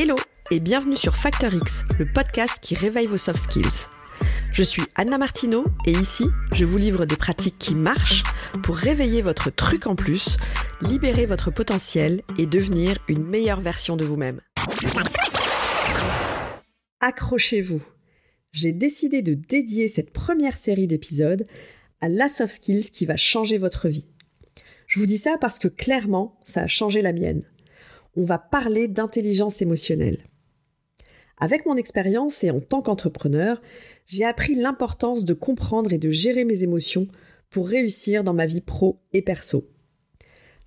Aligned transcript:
Hello 0.00 0.14
et 0.52 0.60
bienvenue 0.60 0.94
sur 0.94 1.16
Factor 1.16 1.52
X, 1.52 1.82
le 1.98 2.06
podcast 2.06 2.58
qui 2.62 2.76
réveille 2.76 3.08
vos 3.08 3.18
soft 3.18 3.40
skills. 3.40 3.88
Je 4.52 4.62
suis 4.62 4.84
Anna 4.94 5.18
Martineau 5.18 5.64
et 5.86 5.90
ici, 5.90 6.26
je 6.54 6.64
vous 6.64 6.78
livre 6.78 7.04
des 7.04 7.16
pratiques 7.16 7.58
qui 7.58 7.74
marchent 7.74 8.22
pour 8.62 8.76
réveiller 8.76 9.22
votre 9.22 9.50
truc 9.50 9.88
en 9.88 9.96
plus, 9.96 10.36
libérer 10.82 11.26
votre 11.26 11.50
potentiel 11.50 12.22
et 12.38 12.46
devenir 12.46 12.98
une 13.08 13.24
meilleure 13.24 13.60
version 13.60 13.96
de 13.96 14.04
vous-même. 14.04 14.40
Accrochez-vous. 17.00 17.82
J'ai 18.52 18.72
décidé 18.72 19.20
de 19.20 19.34
dédier 19.34 19.88
cette 19.88 20.12
première 20.12 20.58
série 20.58 20.86
d'épisodes 20.86 21.44
à 22.00 22.08
la 22.08 22.28
soft 22.28 22.54
skills 22.54 22.92
qui 22.92 23.04
va 23.04 23.16
changer 23.16 23.58
votre 23.58 23.88
vie. 23.88 24.06
Je 24.86 25.00
vous 25.00 25.06
dis 25.06 25.18
ça 25.18 25.38
parce 25.40 25.58
que 25.58 25.66
clairement, 25.66 26.38
ça 26.44 26.60
a 26.60 26.66
changé 26.68 27.02
la 27.02 27.12
mienne. 27.12 27.42
On 28.20 28.24
va 28.24 28.38
parler 28.38 28.88
d'intelligence 28.88 29.62
émotionnelle. 29.62 30.24
Avec 31.36 31.66
mon 31.66 31.76
expérience 31.76 32.42
et 32.42 32.50
en 32.50 32.58
tant 32.58 32.82
qu'entrepreneur, 32.82 33.62
j'ai 34.06 34.24
appris 34.24 34.56
l'importance 34.56 35.24
de 35.24 35.34
comprendre 35.34 35.92
et 35.92 35.98
de 35.98 36.10
gérer 36.10 36.44
mes 36.44 36.64
émotions 36.64 37.06
pour 37.48 37.68
réussir 37.68 38.24
dans 38.24 38.34
ma 38.34 38.46
vie 38.46 38.60
pro 38.60 38.98
et 39.12 39.22
perso. 39.22 39.70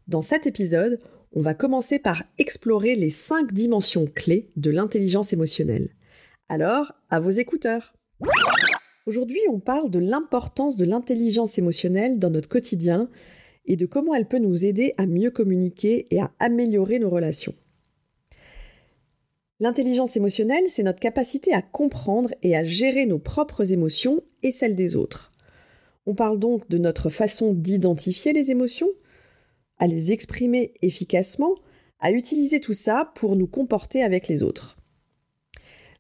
Dans 0.08 0.22
cet 0.22 0.48
épisode, 0.48 1.02
on 1.34 1.42
va 1.42 1.54
commencer 1.54 2.00
par 2.00 2.23
explorer 2.38 2.95
les 2.95 3.09
cinq 3.09 3.52
dimensions 3.52 4.06
clés 4.06 4.50
de 4.56 4.72
l'intelligence 4.72 5.34
émotionnelle. 5.34 5.90
Alors, 6.48 6.94
à 7.09 7.20
vos 7.20 7.31
écouteurs. 7.31 7.94
Aujourd'hui, 9.08 9.42
on 9.50 9.59
parle 9.59 9.90
de 9.90 10.00
l'importance 10.00 10.78
de 10.78 10.86
l'intelligence 10.86 11.58
émotionnelle 11.58 12.18
dans 12.18 12.30
notre 12.30 12.48
quotidien 12.48 13.09
et 13.66 13.76
de 13.76 13.86
comment 13.86 14.14
elle 14.14 14.28
peut 14.28 14.40
nous 14.40 14.66
aider 14.66 14.94
à 14.98 15.06
mieux 15.06 15.32
communiquer 15.32 16.06
et 16.12 16.20
à 16.20 16.31
améliorer 16.40 17.00
nos 17.00 17.09
relations. 17.09 17.56
L'intelligence 19.59 20.16
émotionnelle, 20.18 20.64
c'est 20.70 20.81
notre 20.81 21.00
capacité 21.00 21.53
à 21.53 21.62
comprendre 21.62 22.34
et 22.42 22.56
à 22.56 22.64
gérer 22.64 23.06
nos 23.06 23.20
propres 23.20 23.72
émotions 23.72 24.23
et 24.42 24.52
celles 24.52 24.76
des 24.76 24.95
autres. 24.95 25.31
On 26.08 26.16
parle 26.16 26.40
donc 26.40 26.68
de 26.70 26.80
notre 26.80 27.09
façon 27.09 27.53
d'identifier 27.53 28.34
les 28.34 28.50
émotions, 28.50 28.90
à 29.78 29.86
les 29.86 30.12
exprimer 30.12 30.73
efficacement, 30.81 31.53
à 32.00 32.12
utiliser 32.12 32.59
tout 32.59 32.73
ça 32.73 33.12
pour 33.14 33.36
nous 33.36 33.46
comporter 33.46 34.02
avec 34.02 34.28
les 34.28 34.42
autres. 34.42 34.78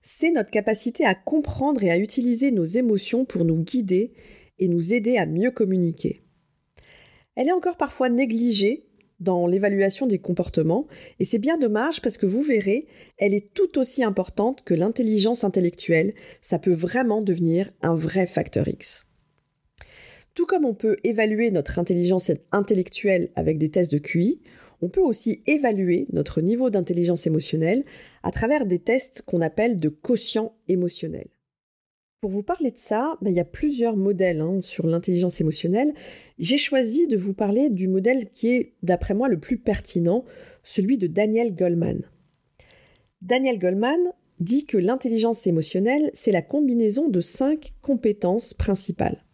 C'est 0.01 0.31
notre 0.31 0.49
capacité 0.49 1.05
à 1.05 1.13
comprendre 1.13 1.83
et 1.83 1.91
à 1.91 1.99
utiliser 1.99 2.51
nos 2.51 2.65
émotions 2.65 3.25
pour 3.25 3.45
nous 3.45 3.57
guider 3.57 4.13
et 4.57 4.67
nous 4.67 4.93
aider 4.93 5.17
à 5.17 5.27
mieux 5.27 5.51
communiquer. 5.51 6.23
Elle 7.35 7.47
est 7.47 7.53
encore 7.53 7.77
parfois 7.77 8.09
négligée 8.09 8.85
dans 9.19 9.45
l'évaluation 9.45 10.07
des 10.07 10.19
comportements, 10.19 10.87
et 11.19 11.25
c'est 11.25 11.39
bien 11.39 11.57
dommage 11.57 12.01
parce 12.01 12.17
que 12.17 12.25
vous 12.25 12.41
verrez, 12.41 12.87
elle 13.17 13.33
est 13.33 13.53
tout 13.53 13.77
aussi 13.77 14.03
importante 14.03 14.63
que 14.63 14.73
l'intelligence 14.73 15.43
intellectuelle, 15.43 16.13
ça 16.41 16.59
peut 16.59 16.73
vraiment 16.73 17.21
devenir 17.21 17.69
un 17.83 17.95
vrai 17.95 18.25
facteur 18.25 18.67
X. 18.67 19.05
Tout 20.33 20.45
comme 20.45 20.65
on 20.65 20.73
peut 20.73 20.97
évaluer 21.03 21.51
notre 21.51 21.77
intelligence 21.77 22.31
intellectuelle 22.51 23.31
avec 23.35 23.57
des 23.59 23.69
tests 23.69 23.91
de 23.91 23.99
QI, 23.99 24.41
on 24.81 24.89
peut 24.89 25.01
aussi 25.01 25.43
évaluer 25.45 26.07
notre 26.11 26.41
niveau 26.41 26.69
d'intelligence 26.69 27.27
émotionnelle 27.27 27.83
à 28.23 28.31
travers 28.31 28.65
des 28.65 28.79
tests 28.79 29.21
qu'on 29.21 29.41
appelle 29.41 29.77
de 29.77 29.89
quotient 29.89 30.55
émotionnel. 30.67 31.27
Pour 32.21 32.29
vous 32.29 32.43
parler 32.43 32.69
de 32.69 32.77
ça, 32.77 33.17
ben, 33.23 33.31
il 33.31 33.35
y 33.35 33.39
a 33.39 33.45
plusieurs 33.45 33.97
modèles 33.97 34.41
hein, 34.41 34.59
sur 34.61 34.85
l'intelligence 34.85 35.41
émotionnelle. 35.41 35.91
J'ai 36.37 36.59
choisi 36.59 37.07
de 37.07 37.17
vous 37.17 37.33
parler 37.33 37.71
du 37.71 37.87
modèle 37.87 38.29
qui 38.29 38.49
est, 38.49 38.73
d'après 38.83 39.15
moi, 39.15 39.27
le 39.27 39.39
plus 39.39 39.57
pertinent, 39.57 40.23
celui 40.63 40.99
de 40.99 41.07
Daniel 41.07 41.55
Goleman. 41.55 42.03
Daniel 43.23 43.57
Goleman 43.57 44.13
dit 44.39 44.67
que 44.67 44.77
l'intelligence 44.77 45.47
émotionnelle, 45.47 46.11
c'est 46.13 46.31
la 46.31 46.43
combinaison 46.43 47.09
de 47.09 47.21
cinq 47.21 47.73
compétences 47.81 48.53
principales. 48.53 49.25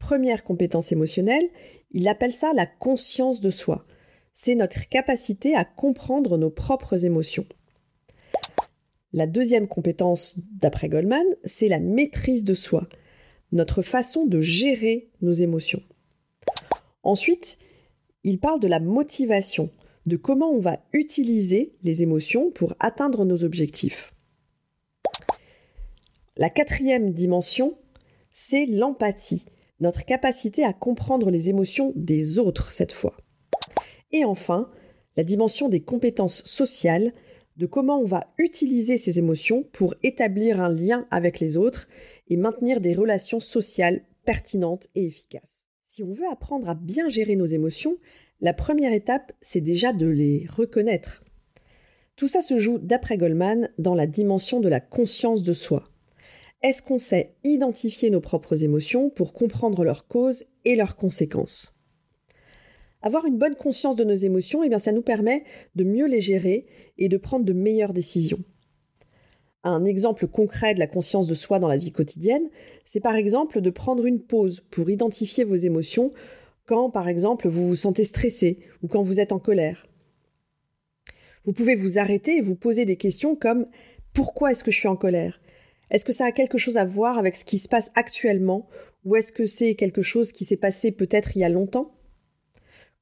Première 0.00 0.42
compétence 0.42 0.90
émotionnelle, 0.90 1.48
il 1.92 2.08
appelle 2.08 2.34
ça 2.34 2.52
la 2.54 2.66
conscience 2.66 3.40
de 3.40 3.50
soi. 3.52 3.86
C'est 4.32 4.56
notre 4.56 4.88
capacité 4.88 5.54
à 5.54 5.64
comprendre 5.64 6.38
nos 6.38 6.50
propres 6.50 7.04
émotions. 7.04 7.46
La 9.14 9.28
deuxième 9.28 9.68
compétence, 9.68 10.40
d'après 10.58 10.88
Goldman, 10.88 11.24
c'est 11.44 11.68
la 11.68 11.78
maîtrise 11.78 12.42
de 12.42 12.52
soi, 12.52 12.88
notre 13.52 13.80
façon 13.80 14.26
de 14.26 14.40
gérer 14.40 15.08
nos 15.22 15.30
émotions. 15.30 15.84
Ensuite, 17.04 17.58
il 18.24 18.40
parle 18.40 18.58
de 18.58 18.66
la 18.66 18.80
motivation, 18.80 19.70
de 20.06 20.16
comment 20.16 20.50
on 20.50 20.58
va 20.58 20.80
utiliser 20.92 21.76
les 21.84 22.02
émotions 22.02 22.50
pour 22.50 22.74
atteindre 22.80 23.24
nos 23.24 23.44
objectifs. 23.44 24.12
La 26.36 26.50
quatrième 26.50 27.12
dimension, 27.12 27.78
c'est 28.34 28.66
l'empathie, 28.66 29.44
notre 29.78 30.04
capacité 30.04 30.64
à 30.64 30.72
comprendre 30.72 31.30
les 31.30 31.48
émotions 31.48 31.92
des 31.94 32.40
autres 32.40 32.72
cette 32.72 32.90
fois. 32.90 33.16
Et 34.10 34.24
enfin, 34.24 34.72
la 35.16 35.22
dimension 35.22 35.68
des 35.68 35.84
compétences 35.84 36.42
sociales, 36.42 37.12
de 37.56 37.66
comment 37.66 38.00
on 38.00 38.04
va 38.04 38.32
utiliser 38.38 38.98
ces 38.98 39.18
émotions 39.18 39.64
pour 39.72 39.94
établir 40.02 40.60
un 40.60 40.68
lien 40.68 41.06
avec 41.10 41.40
les 41.40 41.56
autres 41.56 41.88
et 42.28 42.36
maintenir 42.36 42.80
des 42.80 42.94
relations 42.94 43.40
sociales 43.40 44.02
pertinentes 44.24 44.88
et 44.94 45.06
efficaces. 45.06 45.66
Si 45.82 46.02
on 46.02 46.12
veut 46.12 46.28
apprendre 46.30 46.68
à 46.68 46.74
bien 46.74 47.08
gérer 47.08 47.36
nos 47.36 47.46
émotions, 47.46 47.96
la 48.40 48.52
première 48.52 48.92
étape, 48.92 49.32
c'est 49.40 49.60
déjà 49.60 49.92
de 49.92 50.06
les 50.06 50.46
reconnaître. 50.48 51.22
Tout 52.16 52.28
ça 52.28 52.42
se 52.42 52.58
joue, 52.58 52.78
d'après 52.78 53.16
Goldman, 53.16 53.70
dans 53.78 53.94
la 53.94 54.06
dimension 54.06 54.60
de 54.60 54.68
la 54.68 54.80
conscience 54.80 55.42
de 55.42 55.52
soi. 55.52 55.84
Est-ce 56.62 56.82
qu'on 56.82 56.98
sait 56.98 57.34
identifier 57.44 58.10
nos 58.10 58.20
propres 58.20 58.62
émotions 58.62 59.10
pour 59.10 59.34
comprendre 59.34 59.84
leurs 59.84 60.08
causes 60.08 60.46
et 60.64 60.76
leurs 60.76 60.96
conséquences? 60.96 61.73
Avoir 63.04 63.26
une 63.26 63.36
bonne 63.36 63.54
conscience 63.54 63.96
de 63.96 64.04
nos 64.04 64.16
émotions, 64.16 64.64
eh 64.64 64.70
bien, 64.70 64.78
ça 64.78 64.90
nous 64.90 65.02
permet 65.02 65.44
de 65.76 65.84
mieux 65.84 66.06
les 66.06 66.22
gérer 66.22 66.64
et 66.96 67.10
de 67.10 67.18
prendre 67.18 67.44
de 67.44 67.52
meilleures 67.52 67.92
décisions. 67.92 68.42
Un 69.62 69.84
exemple 69.84 70.26
concret 70.26 70.72
de 70.72 70.78
la 70.78 70.86
conscience 70.86 71.26
de 71.26 71.34
soi 71.34 71.58
dans 71.58 71.68
la 71.68 71.76
vie 71.76 71.92
quotidienne, 71.92 72.48
c'est 72.86 73.00
par 73.00 73.14
exemple 73.14 73.60
de 73.60 73.68
prendre 73.68 74.06
une 74.06 74.22
pause 74.22 74.64
pour 74.70 74.88
identifier 74.88 75.44
vos 75.44 75.54
émotions 75.54 76.12
quand, 76.64 76.88
par 76.88 77.06
exemple, 77.06 77.46
vous 77.46 77.68
vous 77.68 77.76
sentez 77.76 78.04
stressé 78.04 78.60
ou 78.82 78.88
quand 78.88 79.02
vous 79.02 79.20
êtes 79.20 79.32
en 79.32 79.38
colère. 79.38 79.86
Vous 81.44 81.52
pouvez 81.52 81.74
vous 81.74 81.98
arrêter 81.98 82.38
et 82.38 82.42
vous 82.42 82.56
poser 82.56 82.86
des 82.86 82.96
questions 82.96 83.36
comme 83.36 83.66
pourquoi 84.14 84.52
est-ce 84.52 84.64
que 84.64 84.70
je 84.70 84.78
suis 84.78 84.88
en 84.88 84.96
colère? 84.96 85.42
Est-ce 85.90 86.06
que 86.06 86.12
ça 86.14 86.24
a 86.24 86.32
quelque 86.32 86.56
chose 86.56 86.78
à 86.78 86.86
voir 86.86 87.18
avec 87.18 87.36
ce 87.36 87.44
qui 87.44 87.58
se 87.58 87.68
passe 87.68 87.92
actuellement 87.96 88.66
ou 89.04 89.16
est-ce 89.16 89.30
que 89.30 89.44
c'est 89.44 89.74
quelque 89.74 90.00
chose 90.00 90.32
qui 90.32 90.46
s'est 90.46 90.56
passé 90.56 90.90
peut-être 90.90 91.36
il 91.36 91.40
y 91.40 91.44
a 91.44 91.50
longtemps? 91.50 91.94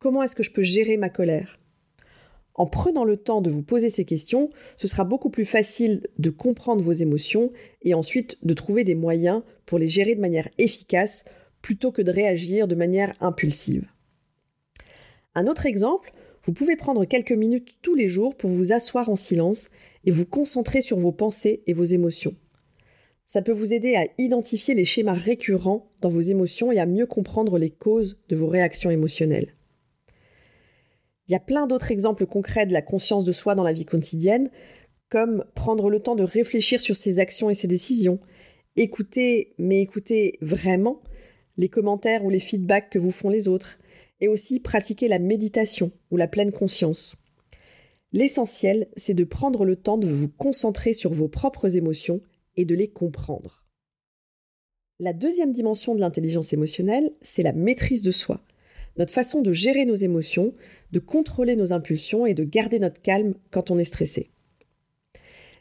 Comment 0.03 0.25
est-ce 0.25 0.35
que 0.35 0.43
je 0.43 0.51
peux 0.51 0.63
gérer 0.63 0.97
ma 0.97 1.11
colère? 1.11 1.61
En 2.55 2.67
prenant 2.67 3.05
le 3.05 3.17
temps 3.17 3.41
de 3.41 3.51
vous 3.51 3.63
poser 3.63 3.89
ces 3.89 4.05
questions, 4.05 4.51
ce 4.77 4.89
sera 4.89 5.05
beaucoup 5.05 5.31
plus 5.31 5.45
facile 5.45 6.09
de 6.19 6.29
comprendre 6.29 6.83
vos 6.83 6.91
émotions 6.91 7.53
et 7.83 7.95
ensuite 7.95 8.37
de 8.43 8.53
trouver 8.53 8.83
des 8.83 8.97
moyens 8.97 9.45
pour 9.65 9.79
les 9.79 9.87
gérer 9.87 10.17
de 10.17 10.21
manière 10.21 10.49
efficace 10.59 11.25
plutôt 11.61 11.93
que 11.93 12.03
de 12.03 12.11
réagir 12.11 12.67
de 12.67 12.75
manière 12.75 13.15
impulsive. 13.21 13.87
Un 15.37 15.47
autre 15.47 15.67
exemple, 15.67 16.13
vous 16.43 16.53
pouvez 16.53 16.75
prendre 16.75 17.05
quelques 17.05 17.31
minutes 17.31 17.77
tous 17.81 17.95
les 17.95 18.09
jours 18.09 18.37
pour 18.37 18.51
vous 18.51 18.73
asseoir 18.73 19.09
en 19.09 19.15
silence 19.15 19.69
et 20.05 20.11
vous 20.11 20.27
concentrer 20.27 20.83
sur 20.83 20.99
vos 20.99 21.13
pensées 21.13 21.63
et 21.69 21.75
vos 21.75 21.85
émotions. 21.85 22.35
Ça 23.29 23.41
peut 23.41 23.53
vous 23.53 23.73
aider 23.73 23.95
à 23.95 24.09
identifier 24.19 24.75
les 24.75 24.85
schémas 24.85 25.15
récurrents 25.15 25.93
dans 26.01 26.11
vos 26.11 26.23
émotions 26.23 26.73
et 26.73 26.81
à 26.81 26.87
mieux 26.87 27.07
comprendre 27.07 27.57
les 27.57 27.71
causes 27.71 28.19
de 28.29 28.35
vos 28.35 28.49
réactions 28.49 28.91
émotionnelles. 28.91 29.55
Il 31.33 31.37
y 31.37 31.37
a 31.37 31.41
plein 31.41 31.67
d'autres 31.67 31.91
exemples 31.91 32.27
concrets 32.27 32.67
de 32.67 32.75
la 32.75 32.83
conscience 32.83 33.25
de 33.25 33.33
soi 33.33 33.55
dans 33.55 33.63
la 33.63 33.73
vie 33.73 33.87
quotidienne, 33.87 34.51
comme 35.09 35.47
prendre 35.55 35.89
le 35.89 35.99
temps 35.99 36.15
de 36.15 36.23
réfléchir 36.23 36.79
sur 36.79 36.95
ses 36.95 37.21
actions 37.21 37.49
et 37.49 37.55
ses 37.55 37.69
décisions, 37.69 38.21
écouter, 38.77 39.55
mais 39.57 39.81
écouter 39.81 40.37
vraiment, 40.43 41.01
les 41.57 41.71
commentaires 41.71 42.23
ou 42.23 42.29
les 42.29 42.39
feedbacks 42.39 42.91
que 42.91 42.99
vous 42.99 43.11
font 43.11 43.31
les 43.31 43.49
autres, 43.49 43.79
et 44.21 44.29
aussi 44.29 44.61
pratiquer 44.61 45.09
la 45.09 45.19
méditation 45.19 45.91
ou 46.11 46.19
la 46.19 46.29
pleine 46.29 46.53
conscience. 46.53 47.17
L'essentiel, 48.13 48.89
c'est 48.99 49.15
de 49.15 49.25
prendre 49.25 49.65
le 49.65 49.77
temps 49.77 49.97
de 49.97 50.09
vous 50.09 50.29
concentrer 50.29 50.93
sur 50.93 51.15
vos 51.15 51.29
propres 51.29 51.77
émotions 51.77 52.21
et 52.59 52.67
de 52.67 52.75
les 52.75 52.91
comprendre. 52.91 53.65
La 55.01 55.15
deuxième 55.15 55.55
dimension 55.55 55.95
de 55.95 56.01
l'intelligence 56.01 56.53
émotionnelle, 56.53 57.11
c'est 57.23 57.43
la 57.43 57.55
maîtrise 57.55 58.03
de 58.03 58.13
soi, 58.13 58.45
notre 58.97 59.13
façon 59.13 59.43
de 59.43 59.53
gérer 59.53 59.85
nos 59.85 59.95
émotions, 59.95 60.53
de 60.93 60.99
contrôler 60.99 61.57
nos 61.57 61.73
impulsions 61.73 62.27
et 62.27 62.35
de 62.35 62.45
garder 62.45 62.79
notre 62.79 63.01
calme 63.01 63.35
quand 63.51 63.71
on 63.71 63.79
est 63.79 63.85
stressé. 63.85 64.31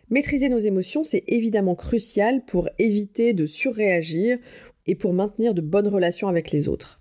Maîtriser 0.10 0.50
nos 0.50 0.60
émotions, 0.60 1.04
c'est 1.06 1.24
évidemment 1.28 1.76
crucial 1.76 2.44
pour 2.46 2.70
éviter 2.80 3.34
de 3.34 3.46
surréagir 3.46 4.38
et 4.86 4.96
pour 4.96 5.14
maintenir 5.14 5.54
de 5.54 5.62
bonnes 5.62 5.88
relations 5.88 6.28
avec 6.28 6.52
les 6.52 6.68
autres. 6.68 7.00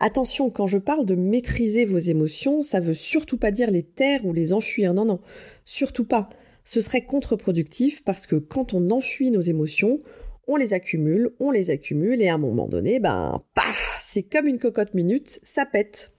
Attention, 0.00 0.48
quand 0.48 0.68
je 0.68 0.78
parle 0.78 1.04
de 1.04 1.16
maîtriser 1.16 1.84
vos 1.84 1.98
émotions, 1.98 2.62
ça 2.62 2.78
veut 2.78 2.94
surtout 2.94 3.36
pas 3.36 3.50
dire 3.50 3.72
les 3.72 3.82
taire 3.82 4.24
ou 4.24 4.32
les 4.32 4.52
enfuir. 4.52 4.94
Non, 4.94 5.04
non, 5.04 5.18
surtout 5.64 6.04
pas. 6.04 6.30
Ce 6.62 6.80
serait 6.80 7.04
contre-productif 7.04 8.04
parce 8.04 8.28
que 8.28 8.36
quand 8.36 8.74
on 8.74 8.92
enfuit 8.92 9.32
nos 9.32 9.40
émotions, 9.40 10.00
on 10.48 10.56
les 10.56 10.72
accumule, 10.72 11.30
on 11.38 11.50
les 11.50 11.70
accumule 11.70 12.20
et 12.20 12.28
à 12.28 12.34
un 12.34 12.38
moment 12.38 12.66
donné, 12.66 12.98
ben, 12.98 13.42
paf, 13.54 13.98
c'est 14.02 14.22
comme 14.22 14.46
une 14.46 14.58
cocotte 14.58 14.94
minute, 14.94 15.38
ça 15.44 15.66
pète. 15.66 16.12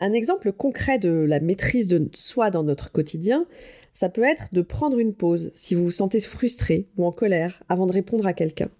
Un 0.00 0.14
exemple 0.14 0.50
concret 0.52 0.98
de 0.98 1.10
la 1.10 1.38
maîtrise 1.38 1.86
de 1.86 2.10
soi 2.14 2.50
dans 2.50 2.64
notre 2.64 2.90
quotidien, 2.90 3.46
ça 3.92 4.08
peut 4.08 4.24
être 4.24 4.48
de 4.52 4.62
prendre 4.62 4.98
une 4.98 5.14
pause 5.14 5.52
si 5.54 5.74
vous 5.76 5.84
vous 5.84 5.90
sentez 5.92 6.20
frustré 6.20 6.88
ou 6.96 7.04
en 7.04 7.12
colère 7.12 7.62
avant 7.68 7.86
de 7.86 7.92
répondre 7.92 8.26
à 8.26 8.32
quelqu'un. 8.32 8.70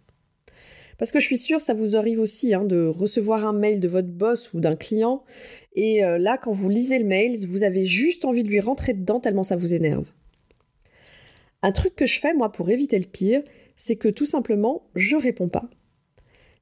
Parce 0.98 1.12
que 1.12 1.20
je 1.20 1.26
suis 1.26 1.38
sûre, 1.38 1.60
ça 1.60 1.74
vous 1.74 1.96
arrive 1.96 2.18
aussi 2.18 2.54
hein, 2.54 2.64
de 2.64 2.86
recevoir 2.86 3.46
un 3.46 3.52
mail 3.52 3.78
de 3.78 3.88
votre 3.88 4.08
boss 4.08 4.52
ou 4.54 4.60
d'un 4.60 4.74
client, 4.74 5.22
et 5.74 6.04
euh, 6.04 6.18
là, 6.18 6.38
quand 6.38 6.52
vous 6.52 6.68
lisez 6.68 6.98
le 6.98 7.04
mail, 7.04 7.44
vous 7.46 7.62
avez 7.62 7.84
juste 7.84 8.24
envie 8.24 8.42
de 8.42 8.48
lui 8.48 8.60
rentrer 8.60 8.94
dedans 8.94 9.20
tellement 9.20 9.42
ça 9.42 9.56
vous 9.56 9.74
énerve. 9.74 10.06
Un 11.62 11.72
truc 11.72 11.94
que 11.94 12.06
je 12.06 12.18
fais, 12.18 12.34
moi, 12.34 12.50
pour 12.50 12.70
éviter 12.70 12.98
le 12.98 13.06
pire, 13.06 13.42
c'est 13.76 13.96
que 13.96 14.08
tout 14.08 14.26
simplement, 14.26 14.88
je 14.94 15.16
réponds 15.16 15.48
pas. 15.48 15.68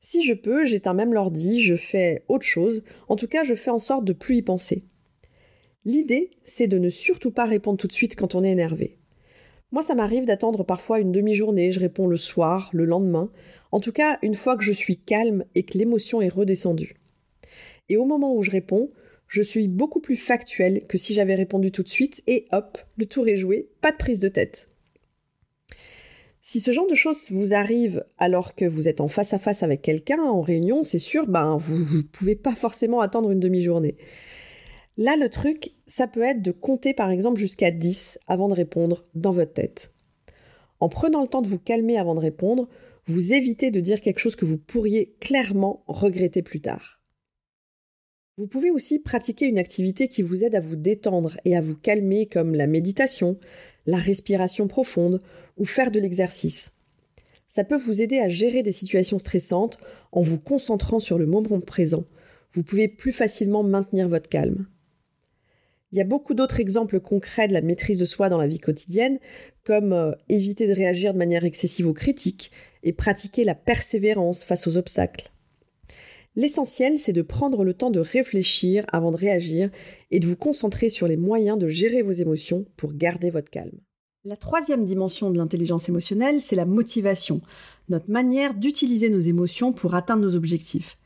Si 0.01 0.25
je 0.25 0.33
peux, 0.33 0.65
j'éteins 0.65 0.95
même 0.95 1.13
l'ordi, 1.13 1.61
je 1.61 1.77
fais 1.77 2.25
autre 2.29 2.47
chose, 2.47 2.83
en 3.09 3.17
tout 3.17 3.29
cas, 3.29 3.45
je 3.45 3.55
fais 3.55 3.71
en 3.71 3.79
sorte 3.79 4.05
de 4.05 4.15
plus 4.15 4.37
y 4.37 4.43
penser. 4.43 4.85
L'idée, 5.85 6.31
c'est 6.43 6.69
de 6.69 6.79
ne 6.79 6.89
surtout 6.89 7.31
pas 7.31 7.47
répondre 7.47 7.79
tout 7.79 7.87
de 7.87 7.93
suite 7.93 8.17
quand 8.17 8.35
on 8.35 8.45
est 8.45 8.51
énervé. 8.51 8.99
Moi, 9.73 9.83
ça 9.83 9.95
m'arrive 9.95 10.25
d'attendre 10.25 10.65
parfois 10.65 11.01
une 11.01 11.13
demi-journée, 11.13 11.71
je 11.71 11.81
réponds 11.81 12.07
le 12.07 12.17
soir, 12.17 12.71
le 12.73 12.85
lendemain, 12.85 13.31
en 13.73 13.81
tout 13.81 13.93
cas 13.93 14.19
une 14.23 14.35
fois 14.35 14.57
que 14.57 14.65
je 14.65 14.73
suis 14.73 14.97
calme 14.97 15.45
et 15.55 15.63
que 15.63 15.79
l'émotion 15.79 16.21
est 16.21 16.29
redescendue. 16.29 16.97
Et 17.89 17.97
au 17.97 18.05
moment 18.05 18.35
où 18.35 18.43
je 18.43 18.51
réponds, 18.51 18.91
je 19.29 19.43
suis 19.43 19.69
beaucoup 19.69 20.01
plus 20.01 20.17
factuel 20.17 20.87
que 20.89 20.99
si 20.99 21.15
j'avais 21.15 21.37
répondu 21.37 21.71
tout 21.71 21.85
de 21.85 21.89
suite 21.89 22.23
et 22.27 22.47
hop, 22.53 22.79
le 22.97 23.07
tour 23.07 23.29
est 23.29 23.37
joué, 23.37 23.71
pas 23.81 23.93
de 23.93 23.97
prise 23.97 24.19
de 24.19 24.29
tête. 24.29 24.70
Si 26.53 26.59
ce 26.59 26.73
genre 26.73 26.89
de 26.89 26.97
choses 26.97 27.31
vous 27.31 27.55
arrive 27.55 28.05
alors 28.19 28.57
que 28.57 28.65
vous 28.65 28.89
êtes 28.89 29.01
en 29.01 29.07
face 29.07 29.33
à 29.35 29.39
face 29.39 29.63
avec 29.63 29.83
quelqu'un 29.83 30.21
en 30.21 30.41
réunion, 30.41 30.83
c'est 30.83 30.99
sûr, 30.99 31.29
ben 31.29 31.57
vous 31.57 31.79
ne 31.79 32.03
pouvez 32.03 32.35
pas 32.35 32.57
forcément 32.57 33.01
attendre 33.01 33.31
une 33.31 33.39
demi-journée. 33.39 33.97
Là, 34.97 35.15
le 35.17 35.29
truc, 35.29 35.71
ça 35.87 36.09
peut 36.09 36.23
être 36.23 36.43
de 36.43 36.51
compter 36.51 36.93
par 36.93 37.13
exemple 37.13 37.39
jusqu'à 37.39 37.71
10 37.71 38.19
avant 38.27 38.49
de 38.49 38.55
répondre 38.55 39.07
dans 39.15 39.31
votre 39.31 39.53
tête. 39.53 39.95
En 40.81 40.89
prenant 40.89 41.23
le 41.23 41.29
temps 41.29 41.41
de 41.41 41.47
vous 41.47 41.61
calmer 41.61 41.97
avant 41.99 42.17
de 42.17 42.21
répondre, 42.21 42.69
vous 43.07 43.33
évitez 43.33 43.71
de 43.71 43.79
dire 43.79 44.01
quelque 44.01 44.19
chose 44.19 44.35
que 44.35 44.45
vous 44.45 44.59
pourriez 44.59 45.15
clairement 45.21 45.85
regretter 45.87 46.43
plus 46.43 46.61
tard. 46.61 47.01
Vous 48.39 48.49
pouvez 48.49 48.71
aussi 48.73 48.99
pratiquer 48.99 49.47
une 49.47 49.59
activité 49.59 50.09
qui 50.09 50.23
vous 50.23 50.43
aide 50.43 50.57
à 50.57 50.61
vous 50.61 50.75
détendre 50.75 51.37
et 51.45 51.57
à 51.57 51.61
vous 51.61 51.77
calmer 51.77 52.27
comme 52.27 52.57
la 52.57 52.67
méditation, 52.67 53.37
la 53.87 53.99
respiration 53.99 54.69
profonde 54.69 55.21
ou 55.57 55.65
faire 55.65 55.91
de 55.91 56.01
l'exercice. 56.01 56.77
Ça 57.49 57.65
peut 57.65 57.77
vous 57.77 58.01
aider 58.01 58.19
à 58.21 58.29
gérer 58.29 58.63
des 58.63 58.73
situations 58.73 59.19
stressantes 59.19 59.79
en 60.13 60.23
vous 60.23 60.39
concentrant 60.39 61.01
sur 61.01 61.19
le 61.19 61.27
moment 61.27 61.61
présent. 61.61 62.05
Vous 62.53 62.63
pouvez 62.63 62.89
plus 62.89 63.13
facilement 63.13 63.63
maintenir 63.63 64.09
votre 64.09 64.29
calme. 64.29 64.67
Il 65.93 65.99
y 65.99 66.01
a 66.01 66.05
beaucoup 66.05 66.35
d'autres 66.35 66.61
exemples 66.61 67.01
concrets 67.01 67.49
de 67.49 67.53
la 67.53 67.63
maîtrise 67.63 67.99
de 67.99 68.05
soi 68.05 68.29
dans 68.29 68.39
la 68.39 68.47
vie 68.47 68.61
quotidienne, 68.61 69.19
comme 69.65 69.93
euh, 69.93 70.13
éviter 70.29 70.69
de 70.69 70.73
réagir 70.73 71.13
de 71.13 71.19
manière 71.19 71.45
excessive 71.45 71.89
aux 71.89 71.93
critiques 71.93 72.53
et 72.85 72.93
pratiquer 72.93 73.43
la 73.43 73.57
persévérance 73.57 74.45
face 74.45 74.69
aux 74.69 74.77
obstacles. 74.77 75.33
L'essentiel, 76.37 76.99
c'est 76.99 77.13
de 77.13 77.23
prendre 77.23 77.65
le 77.65 77.75
temps 77.75 77.91
de 77.91 78.01
réfléchir 78.01 78.85
avant 78.93 79.11
de 79.11 79.17
réagir 79.17 79.69
et 80.11 80.21
de 80.21 80.27
vous 80.27 80.37
concentrer 80.37 80.89
sur 80.89 81.09
les 81.09 81.17
moyens 81.17 81.59
de 81.59 81.67
gérer 81.67 82.03
vos 82.03 82.13
émotions 82.13 82.67
pour 82.77 82.93
garder 82.93 83.31
votre 83.31 83.51
calme. 83.51 83.81
La 84.25 84.37
troisième 84.37 84.85
dimension 84.85 85.31
de 85.31 85.39
l'intelligence 85.39 85.89
émotionnelle, 85.89 86.41
c'est 86.41 86.55
la 86.55 86.67
motivation, 86.67 87.41
notre 87.89 88.11
manière 88.11 88.55
d'utiliser 88.55 89.11
nos 89.11 89.19
émotions 89.19 89.73
pour 89.73 89.95
atteindre 89.95 90.23
nos 90.23 90.37
objectifs. 90.37 90.99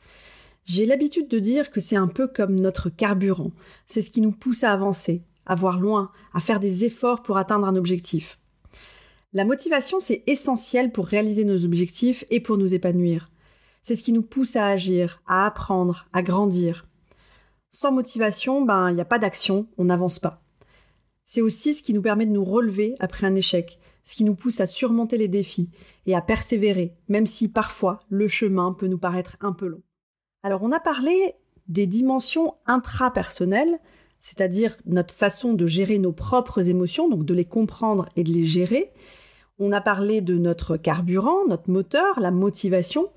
J'ai 0.65 0.85
l'habitude 0.85 1.27
de 1.27 1.39
dire 1.39 1.71
que 1.71 1.79
c'est 1.79 1.95
un 1.95 2.07
peu 2.07 2.27
comme 2.27 2.59
notre 2.59 2.89
carburant. 2.89 3.51
C'est 3.87 4.01
ce 4.01 4.11
qui 4.11 4.21
nous 4.21 4.31
pousse 4.31 4.63
à 4.63 4.73
avancer, 4.73 5.23
à 5.45 5.55
voir 5.55 5.79
loin, 5.79 6.11
à 6.33 6.39
faire 6.39 6.59
des 6.59 6.83
efforts 6.85 7.23
pour 7.23 7.37
atteindre 7.37 7.67
un 7.67 7.75
objectif. 7.75 8.39
La 9.31 9.45
motivation, 9.45 9.99
c'est 9.99 10.23
essentiel 10.27 10.91
pour 10.91 11.07
réaliser 11.07 11.45
nos 11.45 11.65
objectifs 11.65 12.25
et 12.29 12.39
pour 12.39 12.57
nous 12.57 12.73
épanouir. 12.73 13.29
C'est 13.87 13.95
ce 13.95 14.01
qui 14.01 14.13
nous 14.13 14.23
pousse 14.23 14.55
à 14.55 14.65
agir, 14.65 15.21
à 15.27 15.45
apprendre, 15.45 16.07
à 16.11 16.23
grandir. 16.23 16.87
Sans 17.69 17.91
motivation, 17.91 18.65
ben, 18.65 18.89
il 18.89 18.95
n'y 18.95 19.01
a 19.01 19.05
pas 19.05 19.19
d'action, 19.19 19.67
on 19.77 19.85
n'avance 19.85 20.17
pas. 20.17 20.41
C'est 21.23 21.41
aussi 21.41 21.75
ce 21.75 21.83
qui 21.83 21.93
nous 21.93 22.01
permet 22.01 22.25
de 22.25 22.31
nous 22.31 22.43
relever 22.43 22.95
après 22.99 23.27
un 23.27 23.35
échec, 23.35 23.77
ce 24.03 24.15
qui 24.15 24.23
nous 24.23 24.33
pousse 24.33 24.59
à 24.59 24.65
surmonter 24.65 25.19
les 25.19 25.27
défis 25.27 25.69
et 26.07 26.15
à 26.15 26.21
persévérer, 26.21 26.95
même 27.09 27.27
si 27.27 27.47
parfois 27.47 27.99
le 28.09 28.27
chemin 28.27 28.73
peut 28.73 28.87
nous 28.87 28.97
paraître 28.97 29.37
un 29.39 29.53
peu 29.53 29.67
long. 29.67 29.83
Alors 30.41 30.63
on 30.63 30.71
a 30.71 30.79
parlé 30.79 31.35
des 31.67 31.85
dimensions 31.85 32.55
intrapersonnelles, 32.65 33.77
c'est-à-dire 34.19 34.75
notre 34.87 35.13
façon 35.13 35.53
de 35.53 35.67
gérer 35.67 35.99
nos 35.99 36.11
propres 36.11 36.69
émotions, 36.69 37.07
donc 37.07 37.23
de 37.23 37.35
les 37.35 37.45
comprendre 37.45 38.09
et 38.15 38.23
de 38.23 38.31
les 38.31 38.45
gérer. 38.45 38.91
On 39.57 39.71
a 39.71 39.81
parlé 39.81 40.21
de 40.21 40.37
notre 40.37 40.77
carburant, 40.77 41.45
notre 41.47 41.69
moteur, 41.69 42.19
la 42.19 42.31
motivation. 42.31 43.09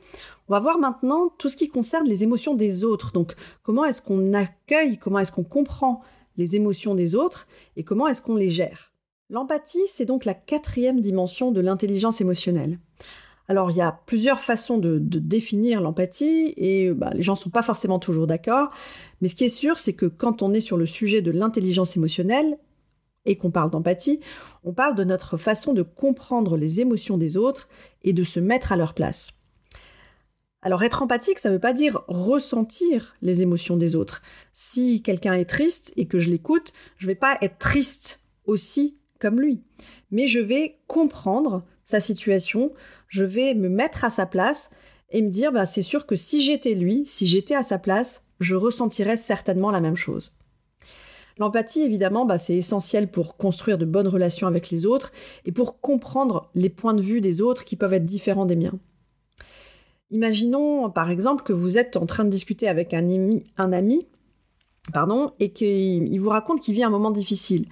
On 0.48 0.52
va 0.52 0.60
voir 0.60 0.78
maintenant 0.78 1.32
tout 1.38 1.48
ce 1.48 1.56
qui 1.56 1.68
concerne 1.68 2.06
les 2.06 2.22
émotions 2.22 2.54
des 2.54 2.84
autres. 2.84 3.12
Donc 3.12 3.34
comment 3.62 3.84
est-ce 3.84 4.00
qu'on 4.00 4.32
accueille, 4.34 4.98
comment 4.98 5.18
est-ce 5.18 5.32
qu'on 5.32 5.44
comprend 5.44 6.00
les 6.36 6.54
émotions 6.54 6.94
des 6.94 7.14
autres 7.14 7.48
et 7.76 7.82
comment 7.82 8.06
est-ce 8.06 8.22
qu'on 8.22 8.36
les 8.36 8.48
gère? 8.48 8.92
L'empathie, 9.30 9.82
c'est 9.88 10.06
donc 10.06 10.24
la 10.24 10.32
quatrième 10.32 11.00
dimension 11.00 11.52
de 11.52 11.60
l'intelligence 11.60 12.20
émotionnelle. 12.20 12.78
Alors, 13.48 13.70
il 13.70 13.78
y 13.78 13.82
a 13.82 13.92
plusieurs 14.06 14.40
façons 14.40 14.78
de, 14.78 14.98
définir 14.98 15.80
l'empathie 15.80 16.52
et 16.56 16.92
bah, 16.92 17.10
les 17.14 17.22
gens 17.22 17.32
ne 17.32 17.38
sont 17.38 17.50
pas 17.50 17.62
forcément 17.62 17.98
toujours 17.98 18.26
d'accord. 18.26 18.70
Mais 19.20 19.28
ce 19.28 19.34
qui 19.34 19.44
est 19.44 19.48
sûr, 19.48 19.78
c'est 19.78 19.94
que 19.94 20.06
quand 20.06 20.42
on 20.42 20.52
est 20.52 20.60
sur 20.60 20.76
le 20.76 20.86
sujet 20.86 21.22
de 21.22 21.30
l'intelligence 21.30 21.96
émotionnelle 21.96 22.58
qu'on 23.36 23.50
parle 23.50 23.70
d'empathie, 23.70 24.20
on 24.64 24.72
parle 24.72 24.94
de 24.94 25.04
notre 25.04 25.36
façon 25.36 25.72
de 25.72 25.82
comprendre 25.82 26.56
les 26.56 26.80
émotions 26.80 27.18
des 27.18 27.36
autres 27.36 27.68
et 28.02 28.12
de 28.12 28.24
se 28.24 28.40
mettre 28.40 28.72
à 28.72 28.76
leur 28.76 28.94
place. 28.94 29.34
Alors 30.60 30.82
être 30.82 31.02
empathique, 31.02 31.38
ça 31.38 31.50
ne 31.50 31.54
veut 31.54 31.60
pas 31.60 31.72
dire 31.72 32.02
ressentir 32.08 33.14
les 33.22 33.42
émotions 33.42 33.76
des 33.76 33.94
autres. 33.94 34.22
Si 34.52 35.02
quelqu'un 35.02 35.34
est 35.34 35.48
triste 35.48 35.92
et 35.96 36.06
que 36.06 36.18
je 36.18 36.30
l'écoute, 36.30 36.72
je 36.96 37.06
ne 37.06 37.12
vais 37.12 37.14
pas 37.14 37.38
être 37.42 37.58
triste 37.58 38.24
aussi 38.44 38.98
comme 39.20 39.40
lui, 39.40 39.62
mais 40.10 40.26
je 40.26 40.40
vais 40.40 40.78
comprendre 40.86 41.64
sa 41.84 42.00
situation, 42.00 42.72
je 43.08 43.24
vais 43.24 43.54
me 43.54 43.68
mettre 43.68 44.04
à 44.04 44.10
sa 44.10 44.26
place 44.26 44.70
et 45.10 45.22
me 45.22 45.30
dire, 45.30 45.52
bah, 45.52 45.66
c'est 45.66 45.82
sûr 45.82 46.06
que 46.06 46.16
si 46.16 46.42
j'étais 46.42 46.74
lui, 46.74 47.04
si 47.06 47.26
j'étais 47.26 47.54
à 47.54 47.62
sa 47.62 47.78
place, 47.78 48.26
je 48.40 48.54
ressentirais 48.54 49.16
certainement 49.16 49.70
la 49.70 49.80
même 49.80 49.96
chose. 49.96 50.32
L'empathie, 51.38 51.82
évidemment, 51.82 52.26
bah, 52.26 52.38
c'est 52.38 52.56
essentiel 52.56 53.08
pour 53.08 53.36
construire 53.36 53.78
de 53.78 53.84
bonnes 53.84 54.08
relations 54.08 54.46
avec 54.46 54.70
les 54.70 54.86
autres 54.86 55.12
et 55.44 55.52
pour 55.52 55.80
comprendre 55.80 56.50
les 56.54 56.68
points 56.68 56.94
de 56.94 57.02
vue 57.02 57.20
des 57.20 57.40
autres 57.40 57.64
qui 57.64 57.76
peuvent 57.76 57.94
être 57.94 58.06
différents 58.06 58.46
des 58.46 58.56
miens. 58.56 58.78
Imaginons, 60.10 60.90
par 60.90 61.10
exemple, 61.10 61.44
que 61.44 61.52
vous 61.52 61.78
êtes 61.78 61.96
en 61.96 62.06
train 62.06 62.24
de 62.24 62.30
discuter 62.30 62.66
avec 62.66 62.94
un 62.94 63.72
ami, 63.72 64.08
pardon, 64.92 65.32
et 65.38 65.52
qu'il 65.52 66.20
vous 66.20 66.30
raconte 66.30 66.60
qu'il 66.60 66.74
vit 66.74 66.82
un 66.82 66.90
moment 66.90 67.10
difficile 67.10 67.66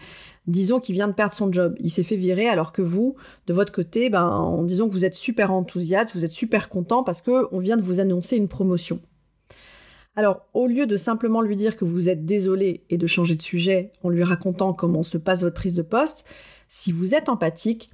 disons 0.46 0.80
qu'il 0.80 0.94
vient 0.94 1.08
de 1.08 1.12
perdre 1.12 1.34
son 1.34 1.52
job, 1.52 1.74
il 1.80 1.90
s'est 1.90 2.02
fait 2.02 2.16
virer 2.16 2.48
alors 2.48 2.72
que 2.72 2.82
vous, 2.82 3.16
de 3.46 3.52
votre 3.52 3.72
côté, 3.72 4.10
ben, 4.10 4.26
en 4.26 4.62
disant 4.62 4.88
que 4.88 4.92
vous 4.92 5.04
êtes 5.04 5.14
super 5.14 5.52
enthousiaste, 5.52 6.14
vous 6.14 6.24
êtes 6.24 6.32
super 6.32 6.68
content 6.68 7.02
parce 7.02 7.20
que 7.20 7.46
on 7.52 7.58
vient 7.58 7.76
de 7.76 7.82
vous 7.82 8.00
annoncer 8.00 8.36
une 8.36 8.48
promotion. 8.48 9.00
Alors, 10.18 10.46
au 10.54 10.66
lieu 10.66 10.86
de 10.86 10.96
simplement 10.96 11.42
lui 11.42 11.56
dire 11.56 11.76
que 11.76 11.84
vous 11.84 12.08
êtes 12.08 12.24
désolé 12.24 12.84
et 12.88 12.96
de 12.96 13.06
changer 13.06 13.36
de 13.36 13.42
sujet 13.42 13.92
en 14.02 14.08
lui 14.08 14.24
racontant 14.24 14.72
comment 14.72 15.02
se 15.02 15.18
passe 15.18 15.42
votre 15.42 15.54
prise 15.54 15.74
de 15.74 15.82
poste, 15.82 16.24
si 16.68 16.90
vous 16.90 17.14
êtes 17.14 17.28
empathique, 17.28 17.90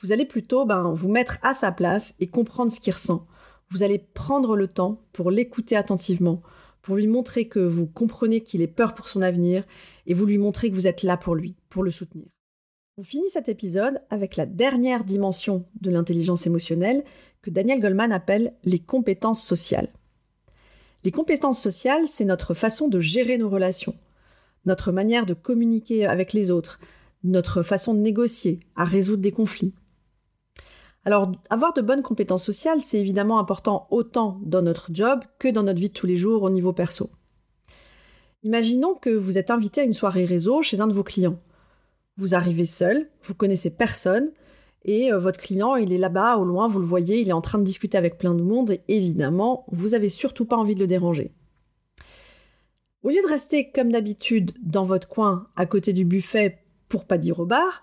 vous 0.00 0.10
allez 0.10 0.24
plutôt 0.24 0.64
ben, 0.64 0.92
vous 0.92 1.08
mettre 1.08 1.38
à 1.42 1.54
sa 1.54 1.70
place 1.70 2.16
et 2.18 2.26
comprendre 2.26 2.72
ce 2.72 2.80
qu'il 2.80 2.92
ressent. 2.92 3.24
Vous 3.70 3.84
allez 3.84 3.98
prendre 3.98 4.56
le 4.56 4.66
temps 4.66 5.00
pour 5.12 5.30
l'écouter 5.30 5.76
attentivement, 5.76 6.42
pour 6.82 6.96
lui 6.96 7.06
montrer 7.06 7.46
que 7.46 7.60
vous 7.60 7.86
comprenez 7.86 8.40
qu'il 8.40 8.62
ait 8.62 8.66
peur 8.66 8.94
pour 8.94 9.06
son 9.06 9.22
avenir 9.22 9.62
et 10.06 10.14
vous 10.14 10.26
lui 10.26 10.38
montrez 10.38 10.70
que 10.70 10.74
vous 10.74 10.88
êtes 10.88 11.04
là 11.04 11.16
pour 11.16 11.36
lui, 11.36 11.54
pour 11.68 11.84
le 11.84 11.92
soutenir. 11.92 12.26
On 12.96 13.04
finit 13.04 13.30
cet 13.30 13.48
épisode 13.48 14.00
avec 14.10 14.34
la 14.34 14.44
dernière 14.46 15.04
dimension 15.04 15.66
de 15.80 15.90
l'intelligence 15.90 16.46
émotionnelle 16.48 17.04
que 17.42 17.50
Daniel 17.50 17.80
Goldman 17.80 18.10
appelle 18.10 18.54
les 18.64 18.80
compétences 18.80 19.44
sociales. 19.44 19.92
Les 21.04 21.10
compétences 21.10 21.60
sociales, 21.60 22.08
c'est 22.08 22.24
notre 22.24 22.54
façon 22.54 22.88
de 22.88 23.00
gérer 23.00 23.38
nos 23.38 23.48
relations, 23.48 23.94
notre 24.66 24.92
manière 24.92 25.24
de 25.24 25.34
communiquer 25.34 26.06
avec 26.06 26.32
les 26.32 26.50
autres, 26.50 26.78
notre 27.24 27.62
façon 27.62 27.94
de 27.94 28.00
négocier, 28.00 28.60
à 28.76 28.84
résoudre 28.84 29.22
des 29.22 29.32
conflits. 29.32 29.74
Alors, 31.06 31.32
avoir 31.48 31.72
de 31.72 31.80
bonnes 31.80 32.02
compétences 32.02 32.44
sociales, 32.44 32.82
c'est 32.82 32.98
évidemment 32.98 33.38
important 33.38 33.86
autant 33.90 34.38
dans 34.42 34.60
notre 34.60 34.90
job 34.92 35.20
que 35.38 35.48
dans 35.48 35.62
notre 35.62 35.80
vie 35.80 35.88
de 35.88 35.94
tous 35.94 36.06
les 36.06 36.16
jours 36.16 36.42
au 36.42 36.50
niveau 36.50 36.74
perso. 36.74 37.10
Imaginons 38.42 38.94
que 38.94 39.10
vous 39.10 39.38
êtes 39.38 39.50
invité 39.50 39.80
à 39.80 39.84
une 39.84 39.94
soirée 39.94 40.26
réseau 40.26 40.60
chez 40.60 40.80
un 40.80 40.86
de 40.86 40.92
vos 40.92 41.04
clients. 41.04 41.40
Vous 42.18 42.34
arrivez 42.34 42.66
seul, 42.66 43.08
vous 43.22 43.34
connaissez 43.34 43.70
personne, 43.70 44.30
et 44.84 45.12
euh, 45.12 45.18
votre 45.18 45.40
client, 45.40 45.76
il 45.76 45.92
est 45.92 45.98
là-bas, 45.98 46.36
au 46.36 46.44
loin, 46.44 46.68
vous 46.68 46.78
le 46.78 46.86
voyez, 46.86 47.20
il 47.20 47.28
est 47.28 47.32
en 47.32 47.40
train 47.40 47.58
de 47.58 47.64
discuter 47.64 47.98
avec 47.98 48.18
plein 48.18 48.34
de 48.34 48.42
monde, 48.42 48.70
et 48.70 48.82
évidemment, 48.88 49.66
vous 49.70 49.94
avez 49.94 50.08
surtout 50.08 50.46
pas 50.46 50.56
envie 50.56 50.74
de 50.74 50.80
le 50.80 50.86
déranger. 50.86 51.32
Au 53.02 53.08
lieu 53.08 53.22
de 53.22 53.28
rester 53.28 53.70
comme 53.70 53.92
d'habitude 53.92 54.52
dans 54.62 54.84
votre 54.84 55.08
coin 55.08 55.48
à 55.56 55.66
côté 55.66 55.92
du 55.92 56.04
buffet 56.04 56.58
pour 56.88 57.06
pas 57.06 57.18
dire 57.18 57.40
au 57.40 57.46
bar, 57.46 57.82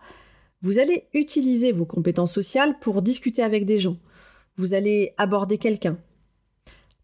vous 0.61 0.79
allez 0.79 1.07
utiliser 1.13 1.71
vos 1.71 1.85
compétences 1.85 2.33
sociales 2.33 2.77
pour 2.79 3.01
discuter 3.01 3.41
avec 3.41 3.65
des 3.65 3.79
gens. 3.79 3.97
Vous 4.57 4.73
allez 4.73 5.13
aborder 5.17 5.57
quelqu'un. 5.57 5.97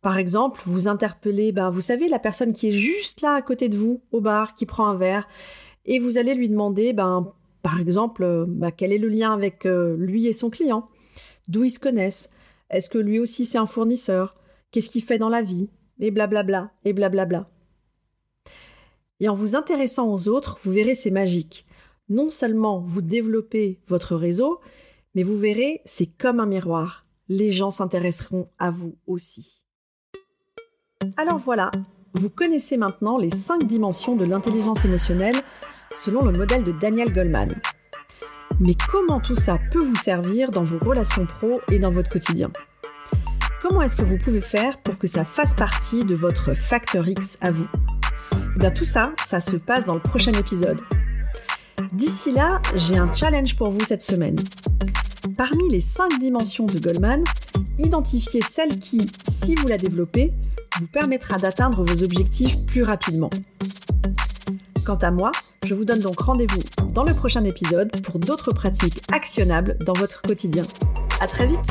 Par 0.01 0.17
exemple, 0.17 0.61
vous 0.65 0.87
interpellez, 0.87 1.51
ben, 1.51 1.69
vous 1.69 1.81
savez, 1.81 2.09
la 2.09 2.19
personne 2.19 2.53
qui 2.53 2.67
est 2.67 2.73
juste 2.73 3.21
là 3.21 3.35
à 3.35 3.41
côté 3.41 3.69
de 3.69 3.77
vous, 3.77 4.01
au 4.11 4.21
bar, 4.21 4.55
qui 4.55 4.65
prend 4.65 4.87
un 4.87 4.95
verre, 4.95 5.27
et 5.85 5.99
vous 5.99 6.17
allez 6.17 6.35
lui 6.35 6.49
demander, 6.49 6.93
ben, 6.93 7.33
par 7.63 7.79
exemple, 7.79 8.23
euh, 8.23 8.45
ben, 8.47 8.71
quel 8.71 8.91
est 8.91 8.99
le 8.99 9.07
lien 9.07 9.33
avec 9.33 9.65
euh, 9.65 9.95
lui 9.97 10.27
et 10.27 10.33
son 10.33 10.51
client? 10.51 10.89
D'où 11.47 11.63
ils 11.63 11.71
se 11.71 11.79
connaissent? 11.79 12.29
Est-ce 12.69 12.89
que 12.89 12.97
lui 12.97 13.19
aussi 13.19 13.45
c'est 13.45 13.57
un 13.57 13.65
fournisseur? 13.65 14.35
Qu'est-ce 14.71 14.89
qu'il 14.89 15.01
fait 15.01 15.17
dans 15.17 15.29
la 15.29 15.41
vie? 15.41 15.69
Et 15.99 16.11
blablabla, 16.11 16.71
et 16.83 16.91
blablabla. 16.91 17.49
Et 19.21 19.29
en 19.29 19.33
vous 19.33 19.55
intéressant 19.55 20.09
aux 20.09 20.27
autres, 20.27 20.57
vous 20.61 20.71
verrez, 20.71 20.95
c'est 20.95 21.11
magique. 21.11 21.65
Non 22.09 22.29
seulement 22.29 22.81
vous 22.81 23.01
développez 23.01 23.79
votre 23.87 24.17
réseau, 24.17 24.59
mais 25.15 25.23
vous 25.23 25.37
verrez, 25.37 25.81
c'est 25.85 26.07
comme 26.17 26.41
un 26.41 26.45
miroir. 26.45 27.05
Les 27.29 27.53
gens 27.53 27.71
s'intéresseront 27.71 28.49
à 28.59 28.71
vous 28.71 28.97
aussi. 29.07 29.63
Alors 31.15 31.37
voilà, 31.37 31.71
vous 32.13 32.29
connaissez 32.29 32.75
maintenant 32.75 33.17
les 33.17 33.29
cinq 33.29 33.65
dimensions 33.65 34.17
de 34.17 34.25
l'intelligence 34.25 34.83
émotionnelle 34.83 35.37
selon 35.97 36.25
le 36.25 36.31
modèle 36.31 36.63
de 36.63 36.71
Daniel 36.71 37.13
Goleman. 37.13 37.49
Mais 38.59 38.75
comment 38.89 39.19
tout 39.19 39.35
ça 39.35 39.57
peut 39.71 39.83
vous 39.83 39.95
servir 39.95 40.51
dans 40.51 40.63
vos 40.63 40.77
relations 40.79 41.25
pro 41.25 41.61
et 41.71 41.79
dans 41.79 41.91
votre 41.91 42.09
quotidien? 42.09 42.51
Comment 43.61 43.81
est-ce 43.81 43.95
que 43.95 44.03
vous 44.03 44.17
pouvez 44.17 44.41
faire 44.41 44.77
pour 44.77 44.97
que 44.97 45.07
ça 45.07 45.25
fasse 45.25 45.53
partie 45.53 46.03
de 46.03 46.15
votre 46.15 46.53
facteur 46.53 47.07
X 47.07 47.37
à 47.41 47.51
vous? 47.51 47.67
Eh 48.55 48.59
bien 48.59 48.71
tout 48.71 48.85
ça, 48.85 49.13
ça 49.25 49.39
se 49.39 49.55
passe 49.55 49.85
dans 49.85 49.95
le 49.95 50.01
prochain 50.01 50.33
épisode. 50.33 50.81
D'ici 51.93 52.31
là, 52.31 52.61
j'ai 52.75 52.97
un 52.97 53.11
challenge 53.11 53.55
pour 53.55 53.71
vous 53.71 53.83
cette 53.85 54.01
semaine. 54.01 54.35
Parmi 55.37 55.69
les 55.69 55.81
5 55.81 56.19
dimensions 56.19 56.65
de 56.65 56.77
Goldman, 56.77 57.23
identifiez 57.79 58.41
celle 58.41 58.79
qui, 58.79 59.09
si 59.29 59.55
vous 59.55 59.67
la 59.67 59.77
développez, 59.77 60.33
vous 60.79 60.87
permettra 60.87 61.37
d'atteindre 61.37 61.83
vos 61.83 62.03
objectifs 62.03 62.65
plus 62.65 62.83
rapidement. 62.83 63.29
Quant 64.85 64.95
à 64.95 65.11
moi, 65.11 65.31
je 65.65 65.73
vous 65.75 65.85
donne 65.85 66.01
donc 66.01 66.19
rendez-vous 66.19 66.61
dans 66.91 67.05
le 67.05 67.13
prochain 67.13 67.45
épisode 67.45 67.89
pour 68.01 68.19
d'autres 68.19 68.53
pratiques 68.53 69.01
actionnables 69.13 69.77
dans 69.85 69.93
votre 69.93 70.21
quotidien. 70.21 70.65
À 71.21 71.27
très 71.27 71.47
vite! 71.47 71.65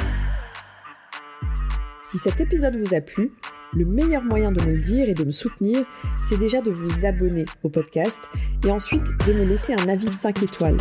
Si 2.02 2.16
cet 2.16 2.40
épisode 2.40 2.75
vous 2.76 2.95
a 2.95 3.02
plu, 3.02 3.33
le 3.75 3.85
meilleur 3.85 4.23
moyen 4.23 4.50
de 4.50 4.62
me 4.62 4.76
le 4.76 4.81
dire 4.81 5.11
et 5.11 5.14
de 5.14 5.25
me 5.25 5.31
soutenir, 5.31 5.85
c'est 6.23 6.38
déjà 6.38 6.62
de 6.62 6.71
vous 6.71 7.04
abonner 7.04 7.45
au 7.62 7.69
podcast 7.69 8.31
et 8.64 8.71
ensuite 8.71 9.04
de 9.26 9.35
me 9.35 9.45
laisser 9.45 9.75
un 9.75 9.88
avis 9.90 10.09
5 10.09 10.42
étoiles. 10.42 10.78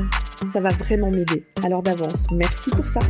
Ça 0.52 0.62
va 0.62 0.70
vraiment 0.70 1.12
m'aider. 1.12 1.46
Alors 1.64 1.84
d'avance, 1.84 2.28
merci 2.32 2.70
pour 2.70 2.88
ça. 2.88 3.02